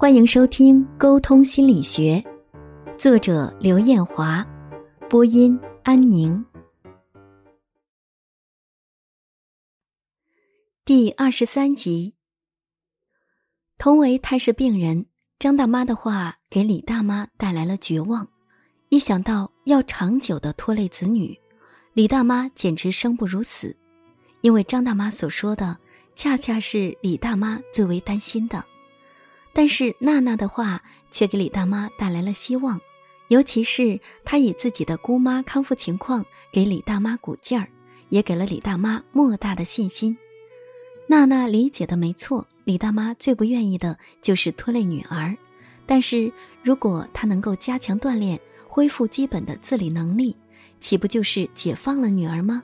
[0.00, 2.24] 欢迎收听《沟通心理学》，
[2.96, 4.46] 作者刘艳华，
[5.10, 6.46] 播音安宁。
[10.84, 12.14] 第二十三集。
[13.76, 15.06] 同为胎氏病人，
[15.40, 18.28] 张大妈的话给李大妈带来了绝望。
[18.90, 21.36] 一想到要长久的拖累子女，
[21.92, 23.76] 李大妈简直生不如死。
[24.42, 25.76] 因为张大妈所说的，
[26.14, 28.64] 恰恰是李大妈最为担心的。
[29.58, 30.80] 但是娜娜的话
[31.10, 32.80] 却给李大妈带来了希望，
[33.26, 37.68] 尤其是她以自己的姑妈康复情况给李大妈鼓劲儿，
[38.08, 40.16] 也给了李大妈莫大的信心。
[41.08, 45.36] 娜娜理解的没错，李大妈最不愿意的就是拖累女儿，
[45.86, 50.36] 但是如果她能够加强锻炼，恢复基本的自理能力，
[50.78, 52.62] 岂不就是解放了女儿吗？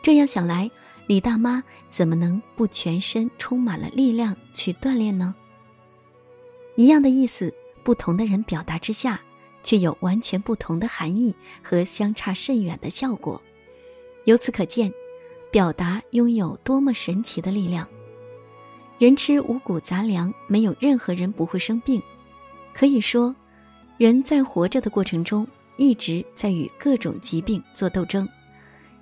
[0.00, 0.70] 这样想来，
[1.06, 5.34] 李大妈怎么能不全身充满了力量去锻炼呢？
[6.78, 9.20] 一样的意思，不同的人表达之下，
[9.64, 13.42] 却有完全不同的含义和相差甚远的效果。
[14.26, 14.92] 由此可见，
[15.50, 17.84] 表达拥有多么神奇的力量。
[18.96, 22.00] 人吃五谷杂粮，没有任何人不会生病。
[22.72, 23.34] 可以说，
[23.96, 25.44] 人在活着的过程中，
[25.76, 28.28] 一直在与各种疾病做斗争。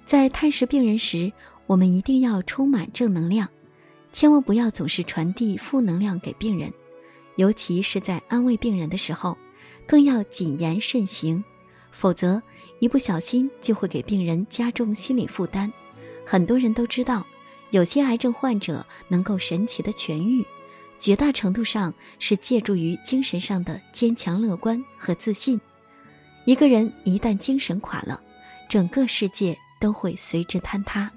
[0.06, 1.30] 在探视病人时，
[1.66, 3.46] 我们一定要充满正能量，
[4.14, 6.72] 千万不要总是传递负能量给病人。
[7.36, 9.38] 尤其是在安慰病人的时候，
[9.86, 11.44] 更要谨言慎行，
[11.90, 12.42] 否则
[12.80, 15.72] 一不小心就会给病人加重心理负担。
[16.26, 17.26] 很多人都知道，
[17.70, 20.44] 有些癌症患者能够神奇的痊愈，
[20.98, 25.60] 绝大程度上是借助于精神上的坚强乐观和自信。
[26.46, 28.20] 一个人一旦精神垮了，
[28.68, 31.10] 整个世界都会随之坍塌。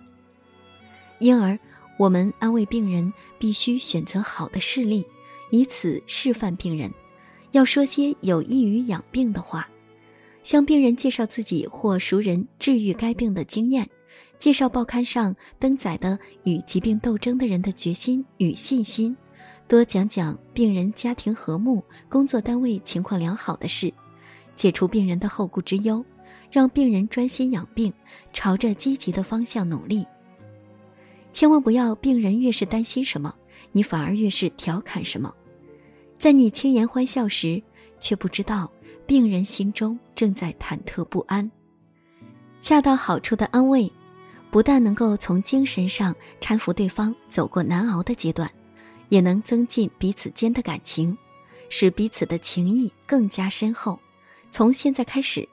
[1.20, 1.58] 因而，
[1.98, 5.06] 我们安慰病人必须选择好的事例。
[5.50, 6.92] 以此示范病人，
[7.52, 9.68] 要说些有益于养病的话，
[10.44, 13.90] 向病人介绍自己或熟人治愈该病的经验，
[14.38, 19.16] 介绍报刊上登载的与疾病斗争的人的决心与信心，
[19.68, 23.94] 多讲讲病人家庭和睦、工作单位情况良好的事，
[24.56, 26.06] 解除病人的后顾之忧，
[26.52, 27.92] 让病人专心养病，
[28.32, 30.06] 朝着积极的方向努力。
[31.34, 33.34] 千万不要病人越是担心什么，
[33.72, 35.34] 你反而越是调侃什么。
[36.20, 37.64] 在你轻言欢笑时，
[37.98, 38.70] 却不知道
[39.08, 41.50] 病人心中正在忐忑不安。
[42.60, 43.90] 恰到好处的安慰，
[44.52, 48.52] 不但能够从精神上搀扶对方走过难熬的阶段，
[49.08, 51.18] 也能增进彼此间的感情，
[51.70, 53.98] 使彼此的情谊更加深厚。
[54.52, 55.48] 从现在开始，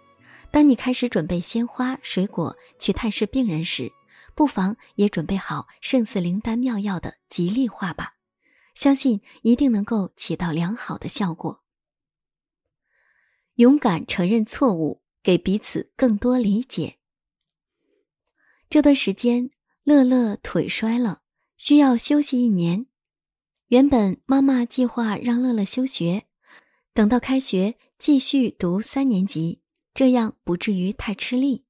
[0.50, 3.92] 当你开始准备鲜花、水果去探视病人时，
[4.34, 8.15] 不妨也准备好胜似灵丹妙药的吉利话吧。
[8.76, 11.64] 相信一定能够起到良好的效果。
[13.54, 16.98] 勇敢承认错误，给彼此更多理解。
[18.68, 19.50] 这段时间，
[19.82, 21.22] 乐乐腿摔了，
[21.56, 22.86] 需要休息一年。
[23.68, 26.26] 原本妈妈计划让乐乐休学，
[26.92, 29.62] 等到开学继续读三年级，
[29.94, 31.64] 这样不至于太吃力。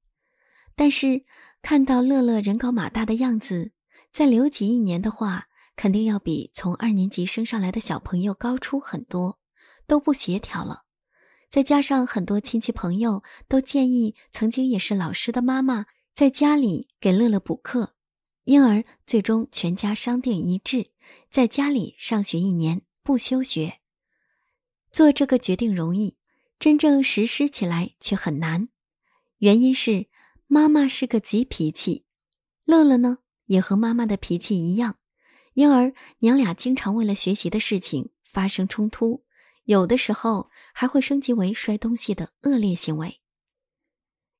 [0.75, 1.23] 但是
[1.61, 3.71] 看到乐乐人高马大的样子，
[4.11, 5.46] 再留级一年的话。
[5.77, 9.39] 肯定要比从二年级升上来的小朋友高出很多，
[9.85, 10.83] 都不协调了。
[11.49, 17.93] 再加上很多亲戚朋友都建议曾经也是老师的妈妈在家里给乐乐补课，
[18.43, 20.91] 因而最终全家商定一致，
[21.29, 23.79] 在家里上学一年不休学。
[24.91, 26.17] 做这个决定容易，
[26.57, 28.67] 真正实施起来却很难。
[29.37, 30.07] 原因是
[30.47, 32.03] 妈妈是个急脾气，
[32.65, 34.96] 乐乐呢也和妈妈的脾气一样。
[35.57, 39.23] 因而，娘俩经常为了学习的事情发生冲突，
[39.63, 43.19] 有的时候还会升级为摔东西的恶劣行为。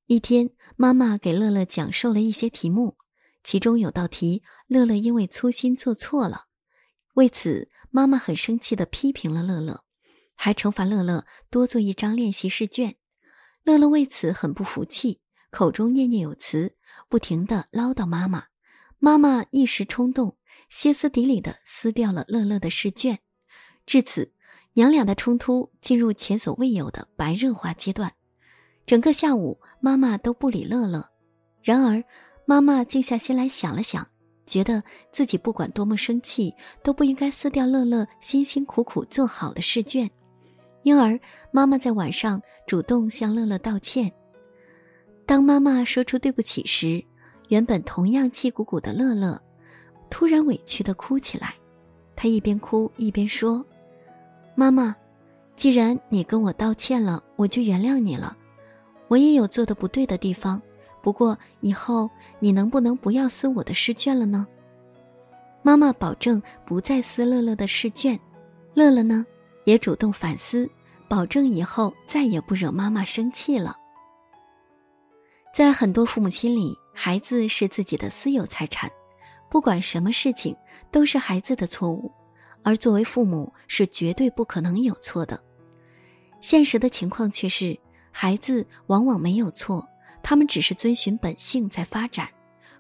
[0.06, 3.00] 一天，妈妈给乐乐讲授了一些题目，
[3.44, 6.46] 其中有道题，乐乐因为粗心做错了，
[7.16, 9.86] 为此，妈妈很生气的批评了乐乐，
[10.36, 12.98] 还惩罚乐乐多做一张练习试卷。
[13.64, 16.78] 乐乐为此很不服气，口中念念有词，
[17.10, 18.50] 不停的唠叨妈妈。
[19.00, 20.37] 妈妈一时冲动。
[20.70, 23.20] 歇斯底里的撕掉了乐乐的试卷，
[23.86, 24.32] 至此，
[24.74, 28.12] 娘俩的冲突进入前所未有的白热化阶段。
[28.86, 31.10] 整个下午，妈妈都不理乐乐。
[31.62, 32.04] 然而，
[32.46, 34.08] 妈妈静下心来想了想，
[34.46, 36.54] 觉得自己不管多么生气，
[36.84, 40.10] 都不应该撕掉乐乐辛辛苦苦做好的试卷。
[40.84, 41.20] 因而，
[41.52, 44.10] 妈妈在晚上主动向乐乐道歉。
[45.26, 47.04] 当妈妈说出对不起时，
[47.50, 49.42] 原本同样气鼓鼓的乐乐。
[50.10, 51.54] 突然委屈的哭起来，
[52.16, 53.66] 他一边哭一边说
[54.56, 54.96] ：“妈妈，
[55.56, 58.36] 既然你跟我道歉了，我就原谅你了。
[59.08, 60.62] 我也有做的不对的地方，
[61.02, 62.10] 不过以后
[62.40, 64.46] 你能不能不要撕我的试卷了呢？
[65.62, 68.20] 妈妈保证不再撕乐乐的试卷，
[68.74, 69.26] 乐乐呢
[69.66, 70.70] 也主动反思，
[71.08, 73.78] 保证以后再也不惹妈妈生气了。
[75.54, 78.92] 在很多父母心里，孩子是自己的私有财产，
[79.50, 80.56] 不管什么事情
[80.92, 82.12] 都是孩子的错误，
[82.64, 85.42] 而作为父母是绝对不可能有错的。
[86.42, 87.78] 现实的情况却是。
[88.20, 89.88] 孩子往往没有错，
[90.24, 92.28] 他们只是遵循本性在发展，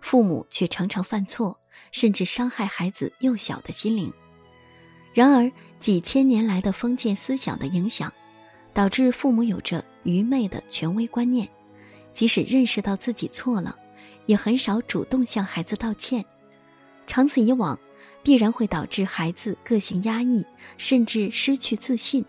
[0.01, 1.59] 父母却常常犯错，
[1.91, 4.11] 甚至伤害孩子幼小的心灵。
[5.13, 8.11] 然而，几千年来的封建思想的影响，
[8.73, 11.47] 导致父母有着愚昧的权威观念，
[12.15, 13.77] 即使认识到自己错了，
[14.25, 16.25] 也很少主动向孩子道歉。
[17.07, 17.79] 长此以往，
[18.21, 20.45] 必然会导致孩子个性压抑，
[20.77, 22.23] 甚至失去自信。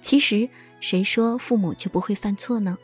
[0.00, 0.48] 其实。
[0.80, 2.78] 谁说父母就不会犯错呢？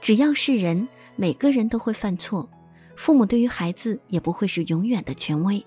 [0.00, 0.86] 只要是人，
[1.16, 2.48] 每个人都会犯错。
[2.94, 5.60] 父母对于孩子也不会是永远的权威。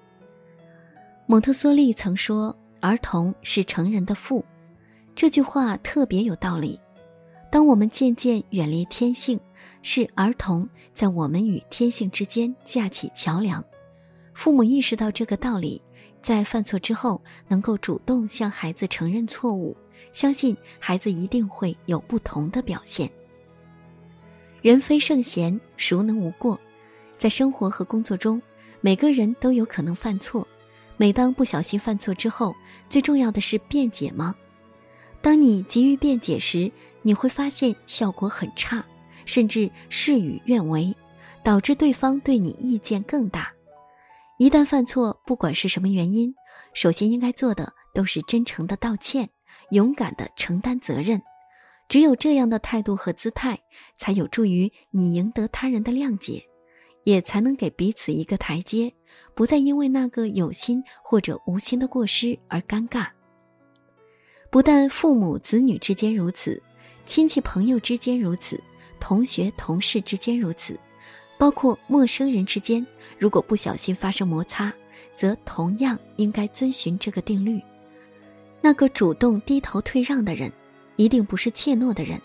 [1.26, 4.46] 蒙特梭利曾说：“儿童是成人的父。”
[5.14, 6.80] 这句话特别有道理。
[7.52, 9.38] 当我们渐渐远离天性，
[9.82, 13.62] 是儿童在我们与天性之间架起桥梁。
[14.38, 15.82] 父母意识到这个道理，
[16.22, 19.76] 在犯错之后，能够主动向孩子承认错误。
[20.14, 23.10] 相信孩子一定会有不同的表现。
[24.62, 26.58] 人非圣贤，孰能无过？
[27.18, 28.40] 在生活和工作中，
[28.80, 30.48] 每个人都有可能犯错。
[30.98, 32.56] 每当不小心犯错之后，
[32.88, 34.36] 最重要的是辩解吗？
[35.20, 38.86] 当你急于辩解时，你会发现效果很差，
[39.26, 40.96] 甚至事与愿违，
[41.44, 43.52] 导致对方对你意见更大。
[44.38, 46.34] 一旦犯错，不管是什么原因，
[46.74, 49.30] 首先应该做的都是真诚的道歉。
[49.72, 51.22] 勇敢的承担责任，
[51.90, 53.60] 只有这样的态度和姿态，
[53.98, 56.42] 才有助于你赢得他人的谅解，
[57.04, 58.94] 也才能给彼此一个台阶，
[59.36, 63.08] 不再因为那个有心或者无心的过失而尴尬。
[64.50, 66.62] 不但父母子女之间如此，
[67.06, 68.62] 亲戚朋友之间如此，
[69.02, 70.80] 同学同事之间如此，
[71.38, 72.86] 包括陌生人之间，
[73.20, 74.74] 如果不小心发生摩擦，
[75.16, 77.62] 则同样应该遵循这个定律。
[78.60, 80.52] 那个主动低头退让的人，
[80.96, 82.20] 一定不是怯懦的人，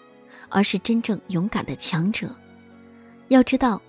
[0.49, 2.35] 而是真正勇敢的强者。
[3.29, 3.81] 要知道，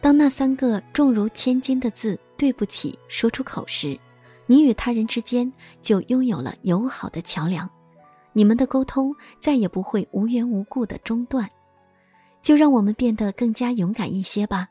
[0.00, 3.98] 当那三个重如千斤的字“对不起”说出口时，
[4.46, 7.68] 你与他人之间就拥有了友好的桥梁，
[8.32, 11.48] 你们的沟通再也不会无缘无故的中断。
[12.46, 14.68] 就让我们变得更加勇敢一些吧，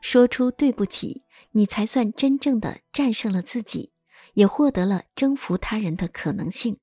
[0.00, 3.92] 说出对不起，你才算真正的战胜了自己。
[4.32, 6.78] 也获得了征服他人的可能性。